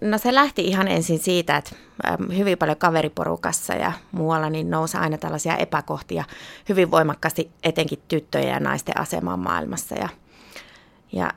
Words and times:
No 0.00 0.18
se 0.18 0.34
lähti 0.34 0.64
ihan 0.64 0.88
ensin 0.88 1.18
siitä, 1.18 1.56
että 1.56 1.70
hyvin 2.36 2.58
paljon 2.58 2.76
kaveriporukassa 2.76 3.74
ja 3.74 3.92
muualla 4.12 4.50
niin 4.50 4.70
nousi 4.70 4.96
aina 4.96 5.18
tällaisia 5.18 5.56
epäkohtia 5.56 6.24
hyvin 6.68 6.90
voimakkaasti 6.90 7.50
etenkin 7.62 8.02
tyttöjen 8.08 8.48
ja 8.48 8.60
naisten 8.60 9.00
asemaan 9.00 9.38
maailmassa. 9.38 9.94
Ja, 9.94 10.08
ja 11.12 11.30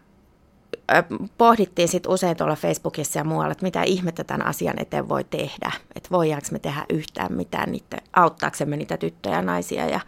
pohdittiin 1.38 1.88
sitten 1.88 2.12
usein 2.12 2.38
tuolla 2.38 2.56
Facebookissa 2.56 3.20
ja 3.20 3.24
muualla, 3.24 3.52
että 3.52 3.66
mitä 3.66 3.84
ihmettä 3.84 4.24
tämän 4.24 4.48
asian 4.48 4.82
eteen 4.82 5.10
voi 5.10 5.24
tehdä. 5.24 5.72
Että 5.96 6.10
voidaanko 6.12 6.48
me 6.52 6.60
tehdä 6.60 6.86
yhtään 6.90 7.34
mitään 7.34 7.72
niitä, 7.72 7.98
auttaaksemme 8.14 8.78
niitä 8.78 8.98
tyttöjä 8.98 9.36
ja 9.36 9.42
naisia. 9.42 9.86
Ja, 9.86 10.00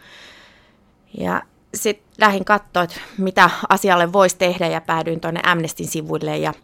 ja 1.18 1.42
sitten 1.78 2.08
lähdin 2.18 2.44
katsoa, 2.44 2.82
että 2.82 3.00
mitä 3.18 3.50
asialle 3.68 4.12
voisi 4.12 4.36
tehdä 4.36 4.66
ja 4.66 4.80
päädyin 4.80 5.20
tuonne 5.20 5.40
Amnestin 5.44 5.88
sivuille 5.88 6.38
ja 6.38 6.54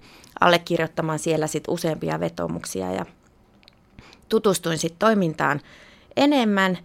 allekirjoittamaan 0.41 1.19
siellä 1.19 1.47
sitten 1.47 1.75
useampia 1.75 2.21
vetomuksia 2.21 2.93
ja 2.93 3.07
tutustuin 4.29 4.79
sitten 4.79 4.99
toimintaan 4.99 5.61
enemmän 6.17 6.79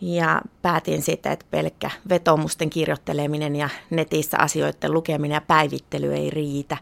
ja 0.00 0.40
päätin 0.62 1.02
sitten, 1.02 1.32
että 1.32 1.46
pelkkä 1.50 1.90
vetomusten 2.08 2.70
kirjoitteleminen 2.70 3.56
ja 3.56 3.68
netissä 3.90 4.38
asioiden 4.38 4.92
lukeminen 4.92 5.34
ja 5.34 5.40
päivittely 5.40 6.14
ei 6.14 6.30
riitä, 6.30 6.76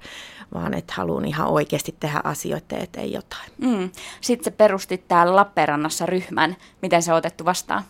vaan 0.55 0.75
että 0.75 0.95
haluan 0.97 1.25
ihan 1.25 1.49
oikeasti 1.49 1.97
tehdä 2.01 2.21
asioiden 2.25 2.83
eteen 2.83 3.13
jotain. 3.13 3.51
Mm. 3.59 3.91
Sitten 4.21 4.53
perustit 4.53 5.09
täällä 5.09 5.37
Lappeenrannassa 5.37 6.07
ryhmän. 6.07 6.57
Miten 6.83 7.03
se 7.03 7.13
on 7.13 7.19
otettu 7.19 7.45
vastaan? 7.45 7.83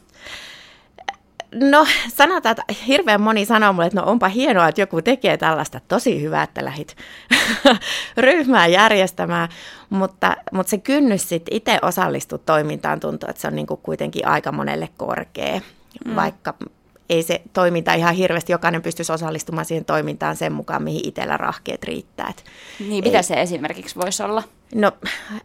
No 1.55 1.87
sanotaan, 2.09 2.57
että 2.59 2.75
hirveän 2.87 3.21
moni 3.21 3.45
sanoo 3.45 3.73
mulle, 3.73 3.87
että 3.87 4.01
no 4.01 4.07
onpa 4.07 4.29
hienoa, 4.29 4.69
että 4.69 4.81
joku 4.81 5.03
tekee 5.03 5.37
tällaista. 5.37 5.81
Tosi 5.89 6.23
hyvä, 6.23 6.43
että 6.43 6.65
lähit 6.65 6.97
ryhmää 8.17 8.67
järjestämään, 8.67 9.49
mutta, 9.91 10.37
mutta 10.53 10.71
se 10.71 10.79
kynnys 10.79 11.29
sitten 11.29 11.57
itse 11.57 11.79
osallistua 11.83 12.39
toimintaan 12.39 13.01
tuntuu, 13.01 13.29
että 13.31 13.43
se 13.43 13.49
on 13.49 13.57
niin 13.57 13.67
kuin 13.67 13.81
kuitenkin 13.83 14.27
aika 14.27 14.53
monelle 14.53 14.89
korkea, 14.97 15.61
mm. 16.05 16.17
vaikka 16.17 16.55
ei 17.11 17.23
se 17.23 17.43
toiminta 17.53 17.95
ihan 17.95 18.15
hirveästi, 18.15 18.53
jokainen 18.53 18.83
pystyisi 18.83 19.13
osallistumaan 19.13 19.65
siihen 19.65 19.85
toimintaan 19.85 20.37
sen 20.37 20.53
mukaan, 20.53 20.83
mihin 20.83 21.09
itsellä 21.09 21.37
rahkeet 21.37 21.85
riittää. 21.85 22.33
Niin, 22.81 23.05
mitä 23.05 23.17
ei, 23.17 23.23
se 23.23 23.35
esimerkiksi 23.35 23.97
voisi 23.97 24.23
olla? 24.23 24.43
No, 24.75 24.93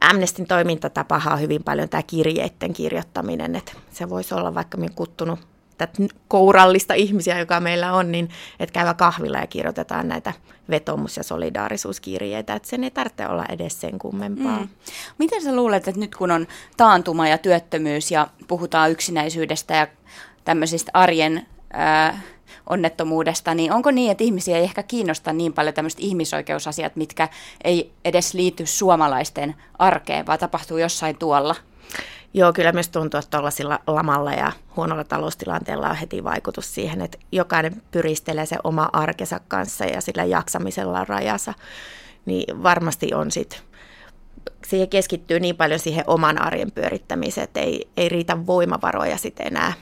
Amnestin 0.02 0.47
toimintatapahan 0.47 1.34
on 1.34 1.42
hyvin 1.42 1.64
paljon 1.64 1.90
tämä 1.90 2.03
kirjeiden 2.03 2.73
kirjoittaminen, 2.73 3.56
että 3.56 3.72
se 3.92 4.09
voisi 4.09 4.34
olla 4.34 4.56
vaikka 4.56 4.78
minä 4.78 4.94
kuttunut 4.95 5.40
tätä 5.88 6.04
kourallista 6.28 6.94
ihmisiä, 6.94 7.40
joka 7.40 7.60
meillä 7.60 7.94
on, 7.94 8.12
niin 8.12 8.30
että 8.60 8.74
käyvä 8.74 8.94
kahvilla 8.94 9.38
ja 9.38 9.48
kirjoitetaan 9.48 10.08
näitä 10.08 10.34
vetomus- 10.70 11.18
ja 11.18 11.24
solidaarisuuskirjeitä, 11.24 12.54
että 12.54 12.70
sen 12.70 12.84
ei 12.84 12.92
tarvitse 12.92 13.28
olla 13.28 13.46
edes 13.50 13.82
sen 13.82 14.00
kummempaa. 14.00 14.59
Mm. 14.59 14.68
Miten 15.18 15.42
sä 15.44 15.56
luulet, 15.56 15.88
että 15.88 16.02
nyt 16.02 16.16
kun 16.16 16.32
on 16.32 16.48
taantuma 16.78 17.28
ja 17.28 17.38
työttömyys 17.38 18.12
ja 18.12 18.28
puhutaan 18.48 18.92
yksinäisyydestä 18.92 19.76
ja 19.76 19.88
tämmöisistä 20.46 20.92
arjen 20.94 21.46
ää, 21.74 22.22
onnettomuudesta, 22.70 23.54
niin 23.54 23.72
onko 23.72 23.92
niin, 23.92 24.12
että 24.12 24.24
ihmisiä 24.24 24.58
ei 24.58 24.64
ehkä 24.64 24.84
kiinnosta 24.84 25.34
niin 25.34 25.54
paljon 25.54 25.74
tämmöiset 25.74 26.00
ihmisoikeusasiat, 26.00 26.96
mitkä 26.96 27.30
ei 27.64 27.92
edes 28.06 28.34
liity 28.34 28.66
suomalaisten 28.66 29.56
arkeen, 29.80 30.26
vaan 30.26 30.40
tapahtuu 30.40 30.78
jossain 30.78 31.18
tuolla? 31.18 31.56
Joo, 32.34 32.54
kyllä 32.54 32.72
myös 32.72 32.90
tuntuu, 32.90 33.18
että 33.18 33.32
tuollaisilla 33.32 33.80
lamalla 33.88 34.34
ja 34.34 34.52
huonolla 34.76 35.04
taloustilanteella 35.04 35.90
on 35.90 35.96
heti 35.96 36.24
vaikutus 36.24 36.76
siihen, 36.76 37.02
että 37.02 37.18
jokainen 37.32 37.82
pyristelee 37.92 38.46
se 38.46 38.58
oma 38.64 38.90
arkensa 38.94 39.40
kanssa 39.48 39.86
ja 39.86 40.02
sillä 40.02 40.24
jaksamisella 40.24 41.06
rajansa, 41.06 41.54
niin 42.26 42.64
varmasti 42.64 43.14
on 43.14 43.32
sitten 43.32 43.59
siihen 44.68 44.90
keskittyy 44.90 45.40
niin 45.40 45.58
paljon 45.58 45.80
siihen 45.80 46.04
oman 46.08 46.42
arjen 46.42 46.72
pyörittämiseen, 46.72 47.44
että 47.44 47.59
ei, 47.59 47.90
ei 47.98 48.09
riitä 48.09 48.46
voimavaroja 48.46 49.18
sitten 49.18 49.48
enää 49.48 49.74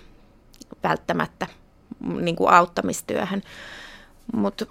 välttämättä 0.84 1.48
niin 2.00 2.36
kuin 2.36 2.50
auttamistyöhön. 2.50 3.42
Mutta 4.34 4.66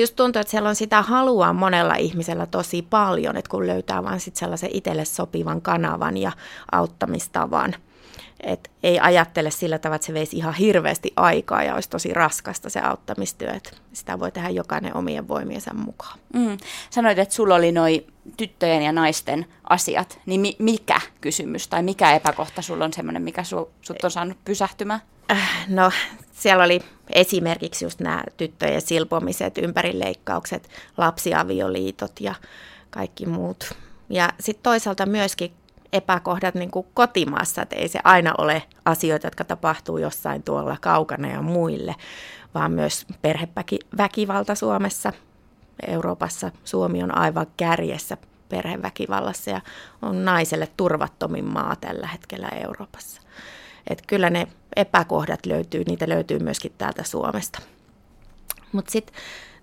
just 0.00 0.16
tuntuu, 0.16 0.40
että 0.40 0.50
siellä 0.50 0.68
on 0.68 0.76
sitä 0.76 1.02
halua 1.02 1.52
monella 1.52 1.94
ihmisellä 1.94 2.46
tosi 2.46 2.82
paljon, 2.82 3.36
että 3.36 3.50
kun 3.50 3.66
löytää 3.66 4.04
vain 4.04 4.20
sit 4.20 4.36
sellaisen 4.36 4.70
itselle 4.72 5.04
sopivan 5.04 5.62
kanavan 5.62 6.16
ja 6.16 6.32
auttamistavan. 6.72 7.74
Et 8.40 8.70
ei 8.82 9.00
ajattele 9.00 9.50
sillä 9.50 9.78
tavalla, 9.78 9.96
että 9.96 10.06
se 10.06 10.14
veisi 10.14 10.36
ihan 10.36 10.54
hirveästi 10.54 11.12
aikaa 11.16 11.62
ja 11.62 11.74
olisi 11.74 11.90
tosi 11.90 12.14
raskasta 12.14 12.70
se 12.70 12.80
auttamistyö. 12.80 13.50
Että 13.50 13.70
sitä 13.92 14.20
voi 14.20 14.32
tehdä 14.32 14.48
jokainen 14.48 14.96
omien 14.96 15.28
voimiensa 15.28 15.74
mukaan. 15.74 16.18
Mm. 16.34 16.58
Sanoit, 16.90 17.18
että 17.18 17.34
sulla 17.34 17.54
oli 17.54 17.72
noin 17.72 18.06
tyttöjen 18.36 18.82
ja 18.82 18.92
naisten 18.92 19.46
asiat. 19.68 20.18
Niin 20.26 20.40
mi- 20.40 20.56
mikä 20.58 21.00
kysymys 21.20 21.68
tai 21.68 21.82
mikä 21.82 22.14
epäkohta 22.14 22.62
sulla 22.62 22.84
on 22.84 22.92
sellainen, 22.92 23.22
mikä 23.22 23.42
su- 23.42 23.68
sut 23.82 24.04
on 24.04 24.10
saanut 24.10 24.38
pysähtymään? 24.44 25.00
Äh, 25.30 25.66
no 25.68 25.90
siellä 26.36 26.64
oli 26.64 26.80
esimerkiksi 27.10 27.84
just 27.84 28.00
nämä 28.00 28.24
tyttöjen 28.36 28.80
silpomiset, 28.80 29.58
ympärileikkaukset, 29.58 30.68
lapsiavioliitot 30.96 32.20
ja 32.20 32.34
kaikki 32.90 33.26
muut. 33.26 33.74
Ja 34.10 34.32
sitten 34.40 34.62
toisaalta 34.62 35.06
myöskin 35.06 35.52
epäkohdat 35.92 36.54
niin 36.54 36.70
kuin 36.70 36.86
kotimaassa, 36.94 37.62
että 37.62 37.76
ei 37.76 37.88
se 37.88 38.00
aina 38.04 38.34
ole 38.38 38.62
asioita, 38.84 39.26
jotka 39.26 39.44
tapahtuu 39.44 39.98
jossain 39.98 40.42
tuolla 40.42 40.76
kaukana 40.80 41.28
ja 41.28 41.42
muille, 41.42 41.94
vaan 42.54 42.72
myös 42.72 43.06
perheväkivalta 43.22 44.54
Suomessa, 44.54 45.12
Euroopassa. 45.86 46.50
Suomi 46.64 47.02
on 47.02 47.18
aivan 47.18 47.46
kärjessä 47.56 48.16
perheväkivallassa 48.48 49.50
ja 49.50 49.60
on 50.02 50.24
naiselle 50.24 50.68
turvattomin 50.76 51.44
maa 51.44 51.76
tällä 51.76 52.06
hetkellä 52.06 52.48
Euroopassa. 52.48 53.22
Että 53.90 54.04
kyllä 54.06 54.30
ne 54.30 54.48
epäkohdat 54.76 55.46
löytyy, 55.46 55.82
niitä 55.86 56.08
löytyy 56.08 56.38
myöskin 56.38 56.72
täältä 56.78 57.04
Suomesta. 57.04 57.62
Mutta 58.72 58.92
sitten 58.92 59.16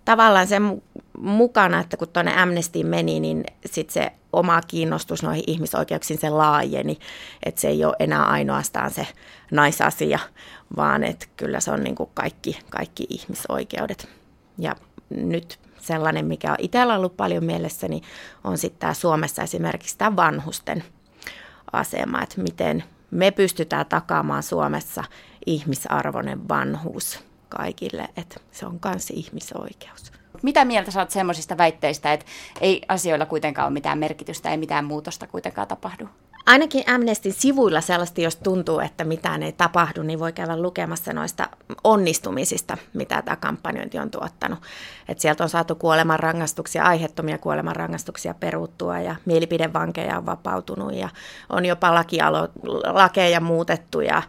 tavallaan 0.06 0.48
sen 0.48 0.82
mukana, 1.18 1.80
että 1.80 1.98
kun 1.98 2.08
tuonne 2.08 2.42
Amnestiin 2.42 2.88
meni, 2.88 3.20
niin 3.20 3.44
sitten 3.66 3.94
se 3.94 4.12
oma 4.34 4.62
kiinnostus 4.68 5.24
noihin 5.24 5.44
ihmisoikeuksiin 5.48 6.20
se 6.20 6.30
laajeni, 6.30 7.00
että 7.44 7.62
se 7.62 7.68
ei 7.68 7.86
ole 7.86 7.96
enää 8.00 8.24
ainoastaan 8.24 8.92
se 8.92 9.08
naisasia, 9.52 10.20
vaan 10.76 11.04
että 11.04 11.26
kyllä 11.38 11.60
se 11.60 11.72
on 11.72 11.84
niin 11.84 11.96
kuin 11.96 12.10
kaikki, 12.14 12.60
kaikki 12.70 13.08
ihmisoikeudet. 13.10 14.10
Ja 14.58 14.76
nyt 15.10 15.60
sellainen, 15.82 16.26
mikä 16.26 16.52
on 16.52 16.58
itsellä 16.60 16.96
ollut 16.96 17.18
paljon 17.18 17.44
mielessäni, 17.44 18.02
on 18.44 18.58
sitten 18.58 18.80
tämä 18.80 18.94
Suomessa 18.94 19.44
esimerkiksi 19.44 19.98
tämä 19.98 20.16
vanhusten 20.16 20.84
asema, 21.74 22.22
että 22.22 22.42
miten, 22.42 22.84
me 23.14 23.32
pystytään 23.32 23.86
takaamaan 23.86 24.44
Suomessa 24.44 25.04
ihmisarvoinen 25.46 26.48
vanhuus 26.48 27.20
kaikille, 27.50 28.10
että 28.18 28.40
se 28.52 28.66
on 28.66 28.80
myös 28.86 29.10
ihmisoikeus. 29.10 30.12
Mitä 30.44 30.66
mieltä 30.66 30.92
saat 30.92 31.12
semmoisista 31.12 31.58
väitteistä, 31.58 32.14
että 32.14 32.26
ei 32.62 32.82
asioilla 32.88 33.26
kuitenkaan 33.26 33.66
ole 33.66 33.74
mitään 33.74 34.00
merkitystä, 34.00 34.50
ei 34.50 34.58
mitään 34.58 34.86
muutosta 34.86 35.28
kuitenkaan 35.28 35.68
tapahdu? 35.68 36.08
Ainakin 36.46 36.84
Amnestin 36.90 37.34
sivuilla 37.34 37.82
sellaista, 37.82 38.22
jos 38.22 38.36
tuntuu, 38.36 38.80
että 38.80 39.04
mitään 39.04 39.44
ei 39.44 39.52
tapahdu, 39.52 40.04
niin 40.04 40.20
voi 40.20 40.34
käydä 40.34 40.62
lukemassa 40.62 41.14
noista 41.14 41.50
onnistumisista, 41.84 42.78
mitä 42.94 43.22
tämä 43.22 43.36
kampanjointi 43.36 44.00
on 44.00 44.12
tuottanut. 44.12 44.60
Et 45.08 45.20
sieltä 45.20 45.44
on 45.44 45.50
saatu 45.50 45.76
kuolemanrangaistuksia, 45.76 46.84
aiheettomia 46.84 47.38
kuolemanrangaistuksia 47.38 48.34
peruttua 48.34 49.00
ja 49.00 49.16
mielipidevankeja 49.26 50.18
on 50.18 50.26
vapautunut 50.26 50.94
ja 50.94 51.10
on 51.50 51.66
jopa 51.66 51.96
lakialo, 51.96 52.50
lakeja 52.94 53.40
muutettu. 53.40 54.02
Ja, 54.02 54.22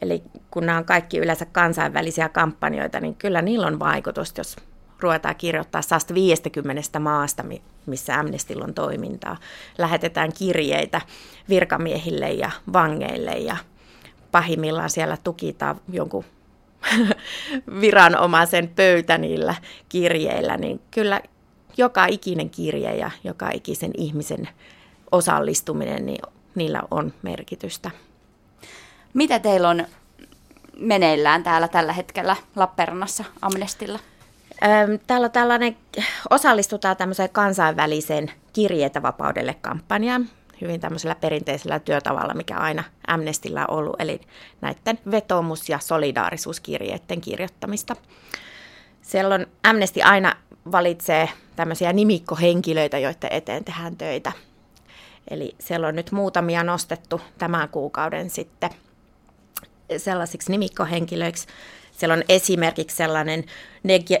eli 0.00 0.22
kun 0.50 0.66
nämä 0.66 0.78
on 0.78 0.84
kaikki 0.84 1.18
yleensä 1.18 1.44
kansainvälisiä 1.44 2.28
kampanjoita, 2.28 3.00
niin 3.00 3.14
kyllä 3.14 3.42
niillä 3.42 3.66
on 3.66 3.78
vaikutusta, 3.78 4.40
jos 4.40 4.56
ruvetaan 5.00 5.36
kirjoittaa 5.36 5.82
150 5.82 6.98
maasta, 7.00 7.44
missä 7.86 8.18
Amnestilla 8.18 8.64
on 8.64 8.74
toimintaa. 8.74 9.36
Lähetetään 9.78 10.32
kirjeitä 10.32 11.00
virkamiehille 11.48 12.30
ja 12.30 12.50
vangeille 12.72 13.30
ja 13.30 13.56
pahimmillaan 14.32 14.90
siellä 14.90 15.16
tukitaan 15.24 15.80
jonkun 15.92 16.24
viranomaisen 17.80 18.68
pöytä 18.68 19.18
niillä 19.18 19.54
kirjeillä, 19.88 20.56
niin 20.56 20.80
kyllä 20.90 21.20
joka 21.76 22.06
ikinen 22.06 22.50
kirje 22.50 22.96
ja 22.96 23.10
joka 23.24 23.50
ikisen 23.54 23.90
ihmisen 23.96 24.48
osallistuminen, 25.12 26.06
niin 26.06 26.22
niillä 26.54 26.82
on 26.90 27.12
merkitystä. 27.22 27.90
Mitä 29.14 29.38
teillä 29.38 29.68
on 29.68 29.86
meneillään 30.78 31.42
täällä 31.42 31.68
tällä 31.68 31.92
hetkellä 31.92 32.36
Lappeenrannassa 32.56 33.24
Amnestilla? 33.42 33.98
Täällä 35.06 35.24
on 35.24 35.30
tällainen, 35.30 35.76
osallistutaan 36.30 36.96
tämmöiseen 36.96 37.30
kansainväliseen 37.30 38.30
kirjeitä 38.52 39.02
vapaudelle 39.02 39.54
kampanjaan, 39.54 40.28
hyvin 40.60 40.80
tämmöisellä 40.80 41.14
perinteisellä 41.14 41.78
työtavalla, 41.78 42.34
mikä 42.34 42.56
aina 42.56 42.84
Amnestilla 43.06 43.66
on 43.66 43.78
ollut, 43.78 43.96
eli 44.00 44.20
näiden 44.60 44.98
vetomus- 45.10 45.68
ja 45.68 45.78
solidaarisuuskirjeiden 45.78 47.20
kirjoittamista. 47.20 47.96
Siellä 49.02 49.34
on 49.34 49.46
Amnesty 49.64 50.02
aina 50.02 50.36
valitsee 50.72 51.28
tämmöisiä 51.56 51.92
nimikkohenkilöitä, 51.92 52.98
joiden 52.98 53.32
eteen 53.32 53.64
tehdään 53.64 53.96
töitä. 53.96 54.32
Eli 55.30 55.54
siellä 55.58 55.88
on 55.88 55.96
nyt 55.96 56.12
muutamia 56.12 56.64
nostettu 56.64 57.20
tämän 57.38 57.68
kuukauden 57.68 58.30
sitten 58.30 58.70
sellaisiksi 59.96 60.50
nimikkohenkilöiksi. 60.50 61.46
Siellä 61.98 62.12
on 62.12 62.22
esimerkiksi 62.28 62.96
sellainen 62.96 63.44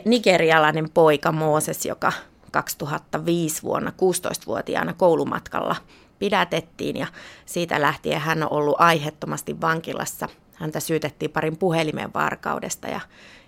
nigerialainen 0.04 0.90
poika 0.94 1.32
Mooses, 1.32 1.86
joka 1.86 2.12
2005 2.50 3.62
vuonna 3.62 3.90
16-vuotiaana 3.90 4.92
koulumatkalla 4.92 5.76
pidätettiin 6.18 6.96
ja 6.96 7.06
siitä 7.46 7.80
lähtien 7.80 8.20
hän 8.20 8.42
on 8.42 8.52
ollut 8.52 8.80
aiheettomasti 8.80 9.60
vankilassa. 9.60 10.28
Häntä 10.54 10.80
syytettiin 10.80 11.30
parin 11.30 11.56
puhelimen 11.56 12.14
varkaudesta 12.14 12.88
ja 12.88 13.00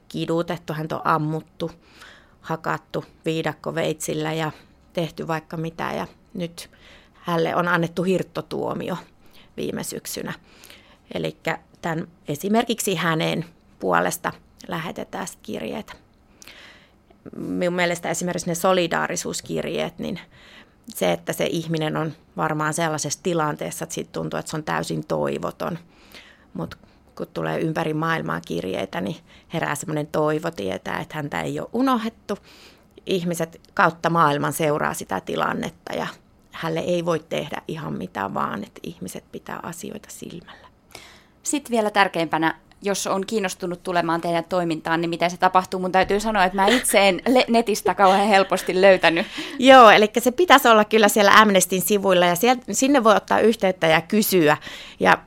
kidutettu, 0.09 0.73
häntä 0.73 0.97
on 0.97 1.07
ammuttu, 1.07 1.71
hakattu 2.41 3.05
viidakkoveitsillä 3.25 4.33
ja 4.33 4.53
tehty 4.93 5.27
vaikka 5.29 5.57
mitä 5.57 5.93
ja 5.93 6.07
nyt 6.35 6.71
hänelle 7.15 7.57
on 7.57 7.69
annettu 7.69 8.03
hirttotuomio 8.03 8.97
viime 9.57 9.85
syksynä. 9.85 10.33
Eli 11.15 11.37
tämän 11.83 12.09
esimerkiksi 12.29 12.95
hänen 12.95 13.45
puolesta 13.81 14.33
lähetetään 14.69 15.27
kirjeet. 15.43 15.97
Minun 17.37 17.75
mielestä 17.75 18.11
esimerkiksi 18.11 18.49
ne 18.49 18.55
solidaarisuuskirjeet, 18.55 19.99
niin 19.99 20.21
se, 20.89 21.13
että 21.13 21.33
se 21.33 21.47
ihminen 21.47 21.97
on 21.97 22.13
varmaan 22.37 22.75
sellaisessa 22.75 23.23
tilanteessa, 23.23 23.85
että 23.85 23.95
siitä 23.95 24.13
tuntuu, 24.13 24.39
että 24.39 24.51
se 24.51 24.57
on 24.57 24.65
täysin 24.65 25.07
toivoton. 25.07 25.79
Mutta 26.55 26.77
kun 27.17 27.27
tulee 27.35 27.61
ympäri 27.61 27.95
maailmaa 27.95 28.41
kirjeitä, 28.41 29.01
niin 29.01 29.17
herää 29.53 29.75
semmoinen 29.75 30.07
toivo 30.07 30.51
tietää, 30.51 31.01
että 31.01 31.17
häntä 31.17 31.43
ei 31.43 31.61
ole 31.61 31.69
unohdettu. 31.73 32.39
Ihmiset 33.07 33.61
kautta 33.75 34.11
maailman 34.11 34.53
seuraa 34.53 34.95
sitä 34.95 35.21
tilannetta 35.21 35.95
ja 35.95 36.07
hälle 36.51 36.81
ei 36.81 37.05
voi 37.05 37.19
tehdä 37.19 37.63
ihan 37.69 37.93
mitään 37.93 38.35
vaan, 38.35 38.65
että 38.65 38.81
ihmiset 38.83 39.25
pitää 39.33 39.61
asioita 39.63 40.09
silmällä. 40.11 40.69
Sitten 41.43 41.71
vielä 41.71 41.91
tärkeimpänä, 41.91 42.61
jos 42.83 43.07
on 43.07 43.27
kiinnostunut 43.27 43.83
tulemaan 43.83 44.21
teidän 44.21 44.45
toimintaan, 44.45 45.01
niin 45.01 45.11
miten 45.11 45.31
se 45.31 45.37
tapahtuu? 45.37 45.81
Mun 45.81 45.93
täytyy 45.93 46.21
sanoa, 46.21 46.45
että 46.45 46.57
mä 46.57 46.67
itse 46.67 47.09
en 47.09 47.23
netistä 47.49 47.95
kauhean 47.95 48.29
helposti 48.29 48.81
löytänyt. 48.81 49.27
Joo, 49.59 49.91
eli 49.91 50.11
se 50.19 50.31
pitäisi 50.31 50.69
olla 50.69 50.85
kyllä 50.85 51.09
siellä 51.09 51.33
Amnestin 51.35 51.83
sivuilla 51.83 52.27
ja 52.27 52.35
sieltä, 52.37 52.63
sinne 52.71 53.05
voi 53.05 53.17
ottaa 53.17 53.41
yhteyttä 53.41 53.87
ja 53.87 54.01
kysyä. 54.01 54.57
Ja 55.01 55.19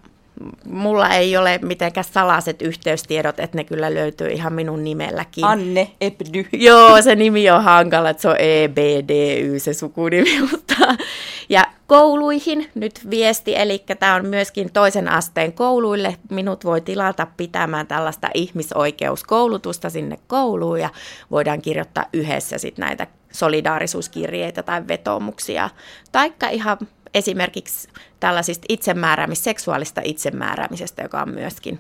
mulla 0.66 1.10
ei 1.10 1.38
ole 1.38 1.60
mitenkään 1.62 2.04
salaiset 2.04 2.62
yhteystiedot, 2.62 3.40
että 3.40 3.58
ne 3.58 3.64
kyllä 3.64 3.94
löytyy 3.94 4.28
ihan 4.28 4.54
minun 4.54 4.84
nimelläkin. 4.84 5.46
Anne 5.46 5.92
Ebdy. 6.02 6.46
Joo, 6.52 7.02
se 7.02 7.16
nimi 7.16 7.50
on 7.50 7.64
hankala, 7.64 8.10
että 8.10 8.22
se 8.22 8.30
on 8.30 8.36
EBDY 8.40 9.60
se 9.60 9.74
sukunimi, 9.74 10.42
mutta 10.52 10.76
ja 11.50 11.66
kouluihin 11.88 12.70
nyt 12.76 13.10
viesti, 13.10 13.56
eli 13.56 13.84
tämä 14.00 14.16
on 14.16 14.26
myöskin 14.26 14.74
toisen 14.74 15.08
asteen 15.08 15.54
kouluille. 15.54 16.18
Minut 16.30 16.66
voi 16.66 16.82
tilata 16.82 17.28
pitämään 17.38 17.88
tällaista 17.88 18.30
ihmisoikeuskoulutusta 18.34 19.90
sinne 19.90 20.18
kouluun 20.28 20.80
ja 20.80 20.90
voidaan 21.32 21.62
kirjoittaa 21.62 22.06
yhdessä 22.14 22.58
sitten 22.58 22.86
näitä 22.86 23.08
solidaarisuuskirjeitä 23.32 24.64
tai 24.64 24.88
vetomuksia. 24.88 25.70
Taikka 26.12 26.50
ihan 26.50 26.78
esimerkiksi 27.14 27.88
tällaisista 28.20 28.66
itsemääräämis, 28.70 29.44
seksuaalista 29.44 30.02
itsemääräämisestä, 30.04 31.02
joka 31.02 31.22
on 31.22 31.30
myöskin 31.30 31.80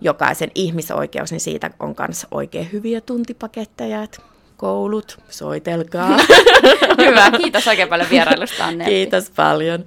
jokaisen 0.00 0.50
ihmisoikeus, 0.54 1.30
niin 1.30 1.40
siitä 1.40 1.70
on 1.80 1.94
myös 1.98 2.26
oikein 2.30 2.72
hyviä 2.72 3.00
tuntipaketteja, 3.00 4.02
että 4.02 4.22
koulut, 4.56 5.18
soitelkaa. 5.28 6.16
Hyvä, 7.10 7.30
kiitos 7.30 7.68
oikein 7.68 7.88
paljon 7.88 8.10
vierailusta 8.10 8.64
Anne. 8.64 8.84
Kiitos 8.84 9.30
paljon. 9.36 9.84